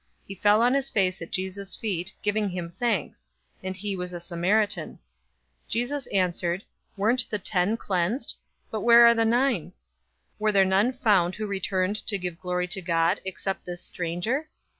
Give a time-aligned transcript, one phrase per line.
[0.23, 3.29] 017:016 He fell on his face at Jesus' feet, giving him thanks;
[3.61, 4.93] and he was a Samaritan.
[5.67, 6.63] 017:017 Jesus answered,
[6.97, 8.33] "Weren't the ten cleansed?
[8.71, 9.73] But where are the nine?
[10.39, 14.49] 017:018 Were there none found who returned to give glory to God, except this stranger?"